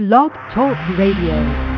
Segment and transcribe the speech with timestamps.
[0.00, 1.69] Blog Talk Radio.